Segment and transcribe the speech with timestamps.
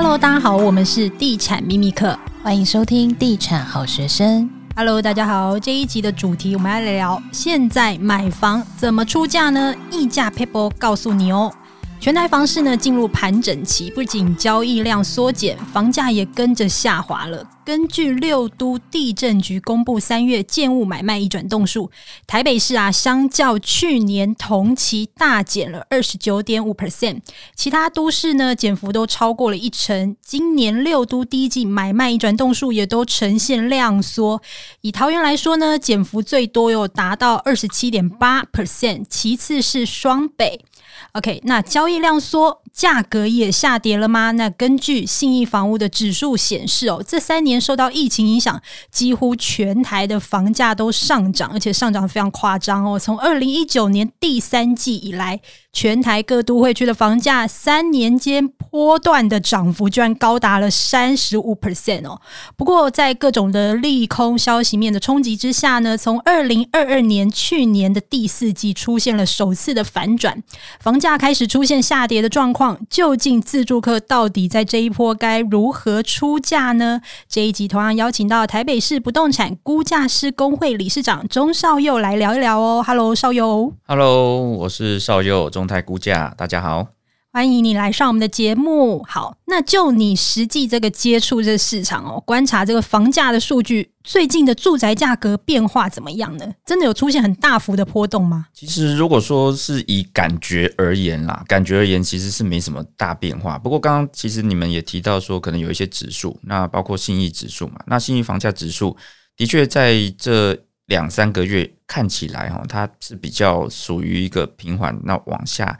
[0.00, 4.48] Hello，大家好，我们是地产秘密课，欢迎收听地产好学生。
[4.76, 9.74] Hello，大家好，这一集的主题我们来聊聊现在买房怎么出价呢？
[9.90, 11.52] 溢价 people 告诉你哦。
[12.00, 17.44] 全台房市呢进入盘整期，不仅交易量缩减，房价也跟着下滑了。
[17.64, 21.90] 根据六都地震局公布三月建物买卖移转动数，
[22.26, 27.20] 台北市啊相较去年同期大减了二十九点五 percent，
[27.54, 30.16] 其他都市呢减幅都超过了一成。
[30.22, 34.40] 今年六都第一季买卖移转动数也都呈现量缩，
[34.80, 40.64] 以桃园来说呢，减幅最多有达到二十七点八 percent，其次是双北。
[41.12, 44.30] OK，那交易量缩，价格也下跌了吗？
[44.32, 52.98] 那根据信义房屋的指数显示，哦，这三年受到疫情影响，几乎全台的房价都上涨，而且上涨非常夸张哦。
[52.98, 55.40] 从二零一九年第三季以来，
[55.72, 62.20] 全台各都会区的房价三年间波段的涨幅居然高达了三十五 percent 哦。
[62.56, 70.42] 不过，在各种的利空消息面的冲击之下呢，从二零二二年去年的第四季出现了首次的反转，
[70.88, 77.02] 房价开始出现下跌的状况，究竟自助客到底在这一波该如何出价呢？
[77.28, 82.82] 这一集同样邀请到台北市不动产估价师工会理事长钟少佑来聊一聊哦。
[82.82, 83.74] Hello，少佑。
[83.86, 86.97] Hello，我是少佑，中泰估价，大家好。
[87.38, 89.00] 欢迎你来上我们的节目。
[89.04, 96.44] 好，那就你实际这个接触这市场哦，观察这个房价的数据，最近的住宅价格变化怎么样呢？
[96.66, 98.46] 真的有出现很大幅的波动吗？
[98.52, 103.56] 其实如果说是以感觉而言啦，感觉而言其实是没什么大变化。
[103.56, 108.96] 不过刚刚其实你们也提到说，可能有一些指数，那包括信义指数嘛，那信义房价指数
[109.36, 115.78] 的确在这两三个月看起来哈，它是比较属于一个平缓，那往下。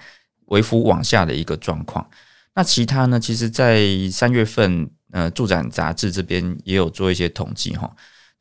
[0.48, 2.06] 微幅往下的一个状况，
[2.54, 3.18] 那其他呢？
[3.18, 7.90] 其实，在三月份，呃，住展杂志这边也有做一些统计哈。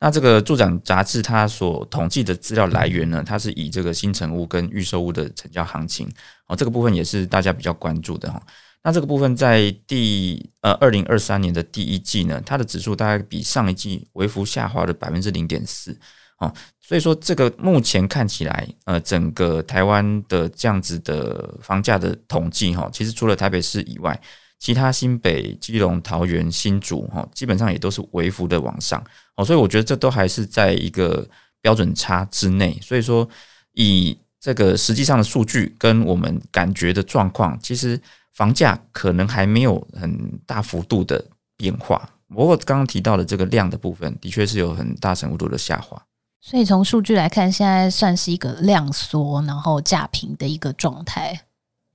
[0.00, 6.08] 那这个住展杂志它所统计的资料来源呢，它是以这个新成屋跟预售屋的成交行情
[6.46, 8.40] 哦，这个部分也是大家比较关注的哈。
[8.84, 15.98] 那这个部分在第呃二零二三年的第一季呢，它的指数大概比上一季微幅下滑了百分之零点四。
[16.38, 24.18] 哦，所以说这个目前看起来，呃，整个台湾的这样子的房价的统计，哈，其实除了台北市以外，
[24.60, 29.02] 其他新北、基隆、桃园、新竹，哈，基本上也都是微幅的往上。
[29.34, 31.26] 哦，所以我觉得这都还是在一个
[31.60, 32.78] 标准差之内。
[32.80, 33.28] 所以说，
[33.72, 38.00] 以这个实际上的数据跟我们感觉的状况，其实
[38.34, 41.24] 房价可能还没有很大幅度的
[41.56, 42.08] 变化。
[42.28, 46.00] 不过刚刚提到的这个量的部分，的确是有很大程度的下滑。
[46.40, 51.38] 所以从数据来看，现在算是一个量缩，然后价平的一个状态。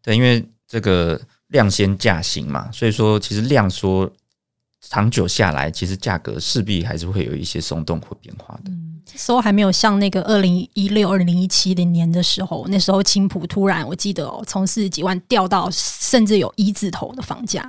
[0.01, 4.11] 对，因为这个量先价行嘛，所以说其实量缩
[4.81, 8.63] 长久下来，其实价格势必还是会有一些松动或变化的。
[8.65, 17.67] 嗯，这时候还没有像那个二零一六、二零一七的年的时候，那时候青浦突然我记得哦，从四十几万掉到甚至有一字头的房价，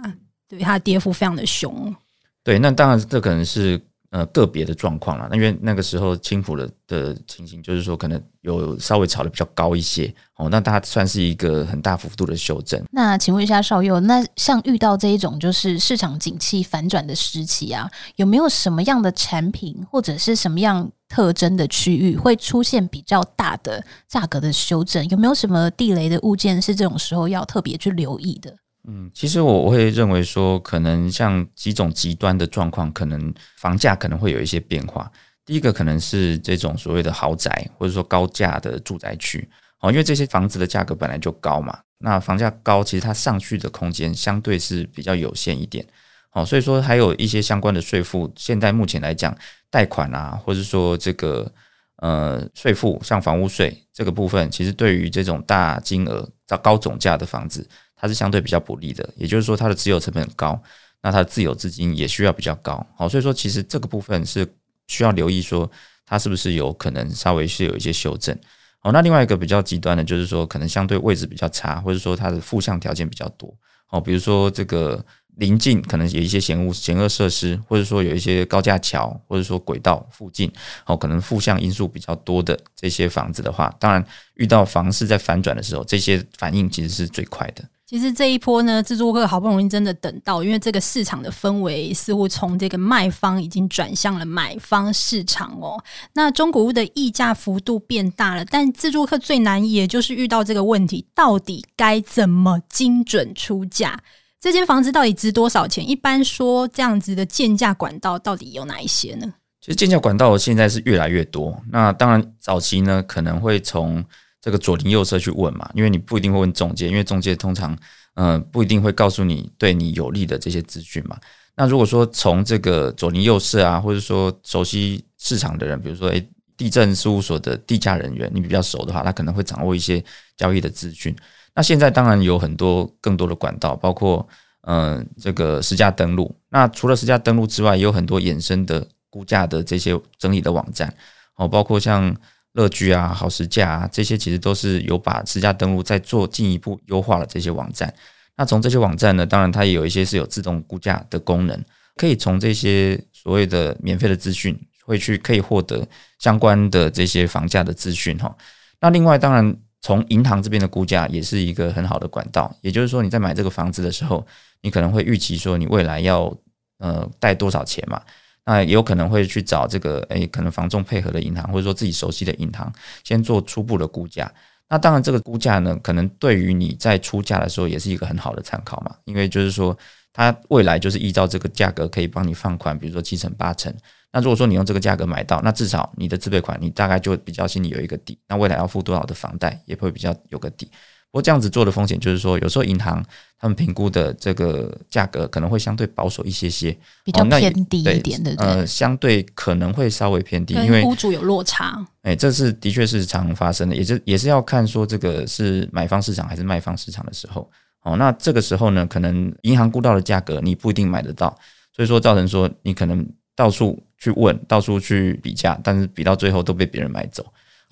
[0.49, 1.95] 对，它的跌幅非常的凶。
[2.43, 3.81] 对，那当然这可能是。
[4.15, 12.81] 呃，个别的状况啦，那因为那个时候青埔的的情形，就是说可能有稍微炒的比较高一些哦，那它算是一个很大幅度的修正。
[12.93, 25.05] 那请问一下少佑，那像遇到这一种就是市场景气反转的时期啊，有没有什么样的产品或者是什么样特征的区域会出现比较大的价格的修正？
[25.09, 28.55] 有没有什么地雷的物件是这种时候要特别去留意的？
[28.87, 35.11] 嗯，其实我会认为说，可能像几种极端的状况，可能房价可能会有一些变化。
[35.47, 39.49] 第一个可能是这种所谓的豪宅，或者说高价的住宅区，
[39.81, 45.87] 哦，因为这些房子的价格本来就高嘛，那房价高，其实它上去的空间相对是比较有限一点，
[46.33, 49.35] 哦，所以说还有一些相关的税负，现在目前来讲，
[49.71, 51.51] 贷款啊，或者说这个
[51.97, 56.29] 呃税负，像房屋税这个部分，其实对于这种大金额、
[56.63, 57.67] 高总价的房子。
[57.97, 60.61] 它是相对比较不利的，也就是说，它的持有成本高，
[61.03, 64.47] 那它的自有资金也需要比较高，好，所以说其实这个部分是
[64.89, 65.71] 需要留意，说
[66.05, 68.37] 它是不是有可能稍微是有一些修正，
[68.81, 73.55] 好，那另外一个比较极端的，就是说可能相对位置比较差，或者说它的负向条件比较多，
[73.91, 75.05] 哦，比如说这个
[75.37, 80.53] 临近可能有一些嫌恶嫌恶设施，或者说有一些高架桥，或者说轨道附近，
[80.87, 84.05] 哦，可能负向因素比较多的这些房子的话，当然
[84.35, 87.65] 遇到房市在反转的时候，这些反应其实是最快的。
[87.87, 95.83] 其实这一波呢，自助客好不容易真的等到，因为这个市场的氛围似乎从这个卖方已经转向了买方市场哦。
[96.15, 104.01] 那中古屋的溢价幅度变大了，但自助客最难也就是遇到这个问题，到底该怎么精准出价？
[104.41, 105.89] 这间房子到底值多少钱？
[105.89, 109.35] 一般说这样子的建价管道到底有哪一些呢？
[109.61, 111.55] 其实建价管道现在是越来越多。
[111.71, 114.05] 那当然早期呢，可能会从
[114.45, 117.75] 这个左邻右舍去问嘛，因为你不一定会问中介，因为中介通常
[118.17, 121.19] 嗯、不一定会告诉你对你有利的这些资讯嘛。
[121.57, 130.05] 那如果说从这个左邻右舍啊，或者说熟悉市场的人，比如说诶地政事务所的地价人员，你比较熟的话，他可能会掌握一些
[130.37, 131.17] 交易的资讯。
[131.55, 134.29] 那现在当然有很多更多的管道，包括
[134.67, 136.33] 嗯、这个实价登录。
[136.51, 140.95] 那除了实价登录之外，也有很多衍生的估价的这些整理的网站
[141.37, 142.15] 哦，包括像
[142.55, 147.95] 乐居啊、好时价啊这些，其实都是有把实价登录再做进一步优化了这些网站。
[148.37, 151.65] 那从这些网站呢，当然它也有一些是有自动估价的功能，
[151.95, 155.87] 可以从这些所谓的免费的资讯，会去可以获得
[156.19, 158.35] 相关的这些房价的资讯哈。
[158.81, 159.57] 那另外当然。
[159.87, 164.27] 从银行这边的估价也是一个很好的管道，也就是说你在买这个房子的时候，
[164.63, 166.35] 你可能会预期说你未来要
[166.79, 168.01] 呃贷多少钱嘛，
[168.47, 174.31] 那也有可能会去找这个诶可能房仲配合的银行，或者说自己熟悉的银行，先做初步的估价。
[174.69, 179.77] 那当然这个估价呢，可能对于你在出价的时候也是一个很好的参考嘛，因为就是说
[180.13, 183.73] 它未来就是依照这个价格可以帮你放款，比如说七成八成。
[184.11, 188.19] 那如果说你用这个价格买到，那至少你的自备款你大概就比较心里有一个底。
[188.29, 190.71] 那未来要付多少的房贷也会比较有个底。
[191.15, 193.01] 不过这样子做的风险就是说，有时候银行
[193.39, 201.87] 他们评估的这个价格可能会相对保守一些些，比较偏低一点的，呃，相对可能会稍微偏低，因为屋主有落差。
[202.03, 207.49] 哎，这是的确是常发生的，也是也是要看说这个是买方市场还是卖方市场的时候。
[207.85, 211.29] 哦，那这个时候呢，可能银行估到的价格你不一定买得到，
[211.73, 213.81] 所以说造成说你可能到处。
[213.97, 217.25] 去问，到处去比价，但是比到最后都被别人买走。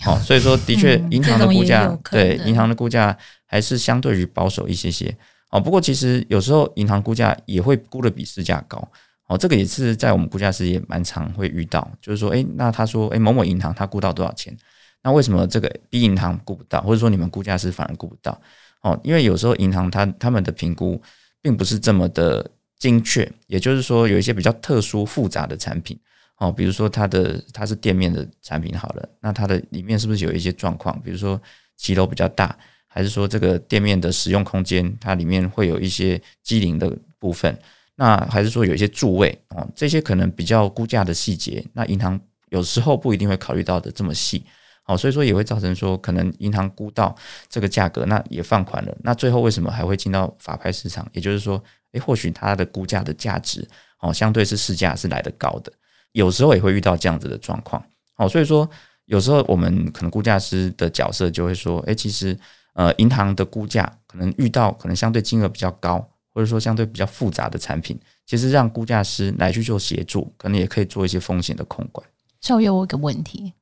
[0.03, 5.15] 好，所以说的确，银行的估价、嗯、对银行的估价还是相对于保守一些些。
[5.49, 8.85] 哦，不过其实有时候银行估价也会估的比市价高。
[9.27, 14.55] 哦，这个也是在我们估价师也蛮常会遇到，就是说，诶，那他说，诶，某某银行他估到多少钱？
[15.01, 18.37] 那为什么这个 B 银行估不到，或者说你们估价师反而估不到？
[18.81, 21.01] 哦，因为有时候银行他他们的评估
[21.41, 22.45] 并不是这么的
[22.77, 25.97] 精确，也就是说有一些比较特殊复杂的产品。
[26.43, 31.01] 哦，比如说它的它是店面的产品好了，那它的里面是不是有一些状况？
[31.01, 31.41] 比如说
[31.77, 32.53] 骑楼比较大，
[32.85, 37.57] 还是说这个店面的使用空间它里面会有一些机灵的部分？
[37.95, 42.19] 那还是说有一些柱位哦，这些可能比较估价的细节，那银行
[42.49, 44.43] 有时候不一定会考虑到的这么细。
[44.85, 47.15] 哦，所以说也会造成说可能银行估到
[47.47, 51.07] 这个价格，那也放款了，那最后为什么还会进到法拍市场？
[51.13, 51.63] 也就是说，
[51.93, 53.65] 诶，或许它的估价的价值
[54.01, 55.71] 哦，相对是市价是来得高的。
[56.13, 57.83] 有时候也会遇到这样子的状况，
[58.15, 58.67] 好，所以说
[59.05, 62.37] 有时候我们可能估价师的角色就会说，诶，其实
[62.73, 65.97] 呃，银行的估价可能遇到可能相对金额比较高，
[66.33, 72.07] 或者说相对比较复杂的产品，其实让估价师来去做协助，可能也可以做一些风险的控管。
[72.41, 73.53] 稍微有我一个问题，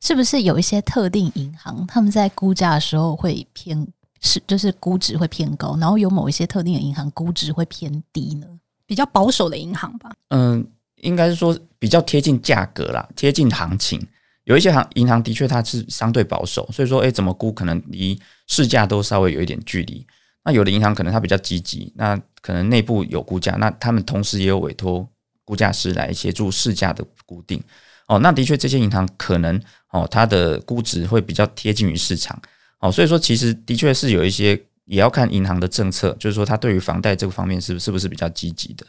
[0.00, 3.86] 是不是有一些特定银行他们在估价的时候会偏
[4.20, 8.46] 是就是估值会偏高，然后有某一些特定的银行估值会偏低呢？
[8.86, 10.10] 比较保守的银行吧？
[10.30, 10.66] 嗯。
[11.04, 14.04] 应该是说比较贴近价格啦，贴近行情。
[14.44, 20.06] 有一些行银行的确它是相对保守，所以说诶，怎么估可能离市价都稍微有一点距离。
[20.44, 25.08] 那有的银行可能它比较积极，那可能内部有估价，那他们同时也有委托
[25.44, 27.62] 估价师来协助市价的固定。
[28.06, 29.58] 哦，那的确这些银行可能
[29.90, 32.38] 哦，它的估值会比较贴近于市场。
[32.80, 38.84] 哦，所以说其实的确是有一些也要看银行的政策，就是说它对于房贷这个方面是不是不是比较积极的。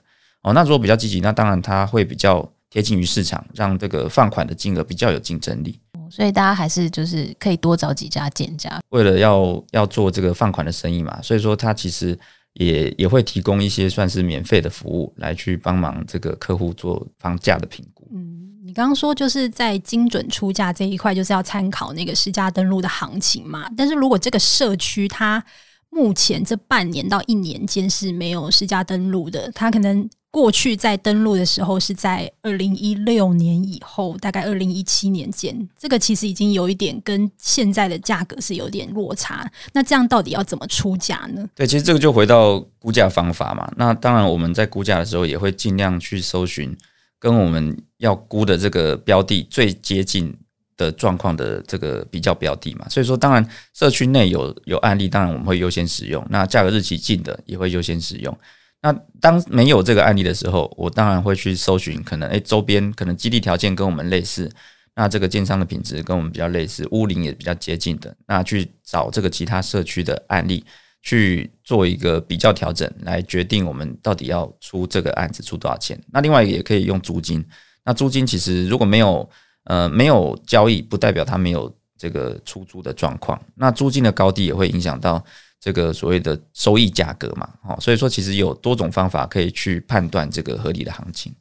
[0.46, 5.80] 哦，那如果比较积极，那当然它会比较贴近于市场，让这个放款的金额比较有竞争力。
[6.08, 12.16] 所以大家还是就是可以多找几家店家，为了要要做这个放款的生意嘛，所以说它其实
[12.54, 18.08] 也也会提供一些算是免费的服务，来去帮忙这个客户做房价的评估。
[18.14, 23.68] 嗯，你刚刚说就是在精准出价这一块，就是要参考那个实价登录的行情嘛。
[23.76, 25.44] 但是如果这个社区它
[25.90, 30.08] 目前这半年到一年间是没有实价登录的，它可能。
[30.36, 39.50] 过去在登录的时候是在二零一六年以后，大概二零一七年间，这个其实已经有一点跟现在的价格是有点落差。
[39.72, 41.48] 那这样到底要怎么出价呢？
[41.56, 43.66] 对，其实这个就回到估价方法嘛。
[43.78, 46.76] 那当然我们在估价的时候也会尽量去搜寻
[47.18, 50.36] 跟我们要估的这个标的最接近
[50.76, 52.86] 的状况的这个比较标的嘛。
[52.90, 56.22] 所以说，当然社区内有有案例，当然我们会优先使用。
[56.30, 58.38] 那价格日期近的也会优先使用。
[58.86, 64.48] 那当没有这个案例的时候，我当然会去搜寻，可能诶周边可能基地条件跟我们类似，
[64.94, 70.64] 那这个建商的品质跟我们比较类似，屋龄也比较接近的，那去找这个其他社区的案例，
[71.02, 76.00] 去做一个比较调整，来决定我们到底要出这个案子出多少钱。
[76.12, 77.44] 那另外也可以用租金。
[77.84, 79.28] 那租金其实如果没有
[79.64, 83.42] 呃没有交易，不代表它没有这个出租的状况。
[83.56, 85.26] 那租金的高低也会影响到
[85.66, 87.50] 这个所谓的收益价格嘛。
[87.64, 91.34] 哦，所以说其实有多种方法可以去判断这个合理的行情。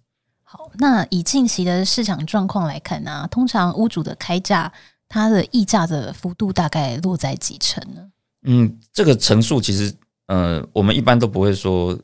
[0.42, 4.72] 好，那以近期的市场状况来看呢、啊，通常屋主的开价，
[5.10, 8.00] 它的溢价的幅度大概落在几成呢？
[8.44, 9.94] 嗯，这个成数其实，
[10.28, 11.98] 呃，我们一般都不会说，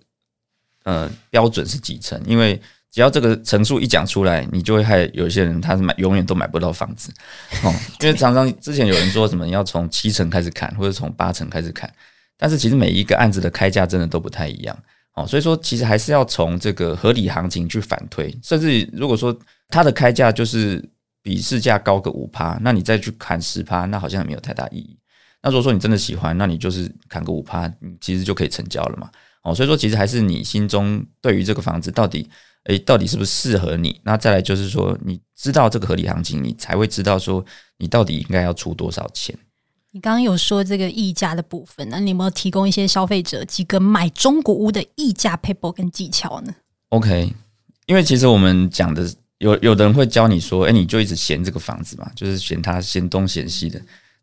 [0.84, 2.60] 呃，标准是几成，因为
[2.92, 7.12] 只要这个成数一讲出来，你就会害有些人他是买永远都买不到房子
[7.62, 11.92] 哦， 因为常常之前有人说什么要从七成开始砍，或者从八成开始砍，
[12.36, 14.76] 但是其实每一个案子的开价真的都不太一样
[15.14, 19.36] 哦，所以说其实还是要从这个合理行情去反推，甚至如果说
[19.68, 20.84] 它的开价就是
[21.22, 24.96] 比市价高个五趴，那你再去砍十趴，那好像也没有太大意义。
[25.42, 29.08] 那如果说你真的喜欢，那你就是砍个五趴，你其实就可以成交了嘛。
[29.42, 32.28] 哦，所以说其实还是你心中对于这个房子到底，
[32.64, 34.00] 诶，到底是不是适合你？
[34.04, 37.44] 那再来就是说，你知道这个合理行情，你才会知道说
[37.78, 39.36] 你到底应该要出多少钱。
[39.92, 46.54] 你刚刚有说这个溢价的部分，那你有没有提供一些消费者几个买中古屋的溢价 paper 跟技巧呢
[46.90, 47.32] ？OK，
[47.86, 53.80] 因为其实我们讲的有有的人会教你说，诶，你就一直嫌这个房子嘛，就是嫌它嫌东嫌西的。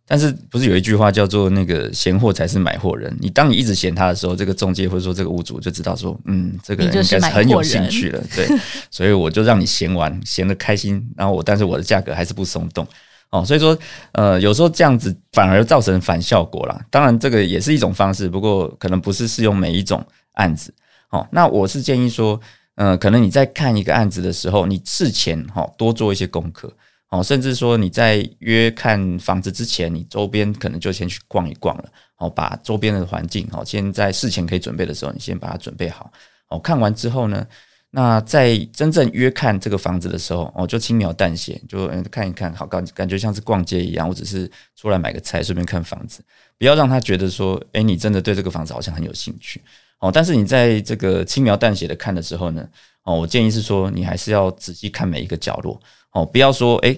[0.10, 3.14] 但是不是有一句话叫做“那个嫌货才是买货人”？
[3.20, 8.48] 你当你一直嫌他的时候，这个中介或者说这个屋主就知道说，嗯，这个人应该是很有兴趣了，对，
[8.90, 12.88] 所以我就让你嫌完，嫌得开心，然后我但是我的价格还是不松动
[13.32, 13.78] 哦，所以说
[14.14, 16.80] 呃，有时候这样子反而造成反效果啦。
[16.90, 20.02] 当然这个也是一种方式，不过可能不是适用每一种
[20.36, 20.74] 案子
[21.10, 21.28] 哦。
[21.34, 22.40] 那我是建议说，
[22.76, 26.72] 呃，可能你在看一个案子的时候，你事前哈多做一些功课。
[27.10, 31.86] 哦，甚至说你在约看房子之前，你周边可能就先去逛一逛了。
[32.18, 36.12] 哦，把周边的环境，哦，先在事前可以准备的时候，你先把它准备好。
[36.50, 37.46] 哦，看完之后呢，
[37.92, 46.22] 那在真正约看这个房子的时候，哦，就轻描淡写，就看一看，好感感觉像是逛街一样，我只是出来买个菜，顺便看房子，
[46.58, 49.62] 不要让他觉得说，诶，你真的对这个房子好像很有兴趣。
[50.00, 52.68] 哦，但是你在这个轻描淡写的看的时候呢，
[53.04, 55.80] 哦，我建议是说，你还是要仔细看每一个角落。
[56.12, 56.98] 哦，不要说，哎，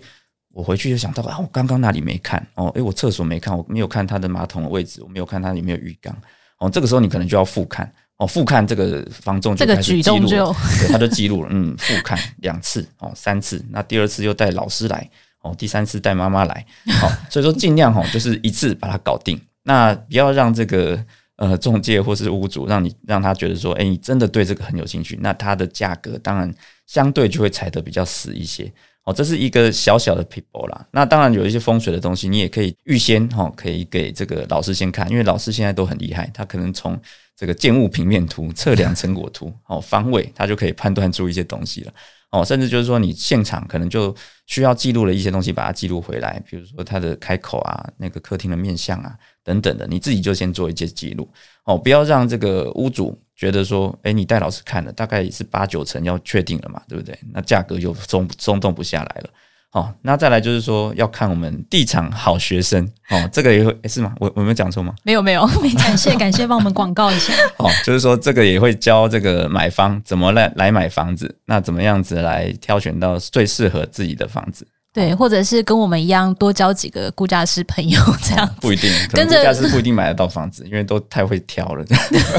[0.51, 2.45] 我回去就想到啊，我刚刚那里没看？
[2.55, 6.15] 哦，哎，我厕所没看，我没有看它的马桶的位置，我没有看它有没有浴缸。
[6.59, 7.91] 哦，这个时候你可能就要复看。
[8.17, 11.49] 哦，复看这个房仲就开始记录，这个举动就对，他就记录了。
[11.53, 15.09] 嗯，复看两次，哦，三次，那第二次又带老师来，
[15.41, 16.65] 哦，第三次带妈妈来。
[16.99, 19.39] 好，所以说尽量哈，就是一次把它搞定。
[19.63, 21.01] 那不要让这个
[21.39, 26.53] 呃中介或是屋主让你让他觉得说，哎，你真的对这个很有兴趣，那它的价格当然
[26.85, 28.71] 相对就会踩得比较死一些。
[29.05, 30.85] 哦，这是一个小小的 people 啦。
[30.91, 36.99] 那当然有一些风水的东西，你也可以预先哈，可以给这个老师先看，因为老师现在都很厉害，他可能从
[37.35, 41.93] 这个建物平面图、测量成果图、哦方位，他就可以判断出一些东西了。
[42.31, 51.27] 哦，甚至就是说你现场可能就需要记录了一些东西，把它记录回来，比如说它的开口啊，那个客厅的面向啊等等的，你自己就先做一些记录。
[51.63, 53.19] 哦，不要让这个屋主。
[53.39, 57.17] 觉得说，哎，你带老师看了，大概是八九成要确定了嘛，对不对？
[57.31, 59.29] 那价格就松松动不下来了。
[59.71, 64.13] 好，那再来就是说，要看我们地产好学生哦，这个也会诶是吗？
[64.19, 64.95] 我我没有讲错吗？
[65.03, 65.45] 没有没有，
[65.77, 67.31] 感谢感谢，帮我们广告一下。
[67.57, 74.67] 哦，就是说这个也会教这个买方怎么来来买房子，那怎么样子来挑选到最适合自己的房子。
[74.91, 81.85] 对，或者是跟我们一样多交几个估价师朋友这样，不一定，跟估价师不一定买得到房子，因为都太会挑了。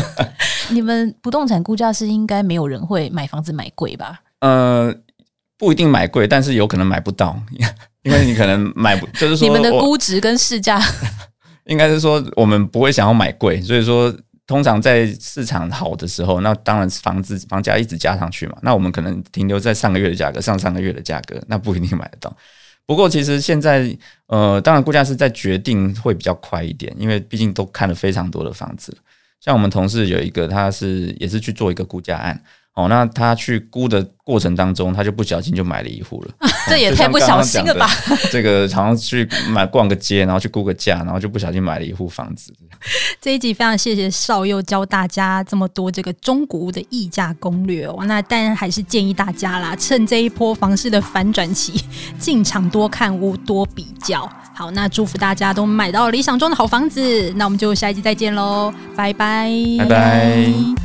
[0.69, 4.21] 你们不动产估价师应该没有人会买房子买贵吧？
[4.41, 4.93] 呃，
[5.61, 7.39] 不一定买贵，但是有可能买不到，
[8.03, 10.81] 因为你可能买不， 就是说你们的估值跟市价，
[11.67, 14.13] 应该是说我们不会想要买贵，所以说
[14.47, 22.35] 通常在市场好的时候，那当然房子房价一直加上去嘛，那我们可能停留在上个月的价格，上上个月的价格，那不一定买得到。
[22.87, 23.95] 不过其实现在，
[24.27, 28.97] 呃，当然估价是在决定会比较快一点，因为毕竟都看了非常多的房子。
[29.41, 32.43] 像我们同事有一个，他是也是去做一个估价案。
[32.75, 37.91] 哦，那他去估的过程当中，他就不小心就买了一户了，啊， 这也太不小心了吧？
[38.31, 42.55] 这个好像去买逛个街，然后去估个价，然后就不小心买了一户房子。
[43.21, 47.99] 这一集非常谢谢少佑教大家这么多这个中古屋的议价攻略哦。
[48.07, 51.85] 那当然还是建议大家啦，趁这一波房市的反转期，
[52.19, 54.31] 进场多看屋，多比较。
[54.55, 57.33] 好，那祝福大家都买到理想中的好房子。
[57.35, 60.80] 那我们就下一集再见喽，拜拜，拜拜。